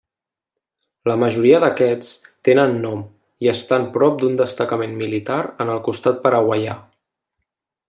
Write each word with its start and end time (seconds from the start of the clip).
La 1.09 1.17
majoria 1.23 1.59
d'aquests 1.63 2.09
tenen 2.49 2.73
nom, 2.87 3.03
i 3.47 3.51
estan 3.53 3.85
prop 3.99 4.17
d'un 4.23 4.41
destacament 4.41 4.97
militar 5.05 5.39
en 5.67 5.71
el 5.77 5.85
costat 5.91 6.19
paraguaià. 6.27 6.77